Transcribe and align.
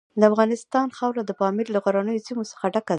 د 0.19 0.21
افغانستان 0.31 0.87
خاوره 0.97 1.21
د 1.25 1.31
پامیر 1.41 1.67
له 1.71 1.79
غرنیو 1.85 2.25
سیمو 2.27 2.43
څخه 2.51 2.65
ډکه 2.73 2.87
ده. 2.87 2.89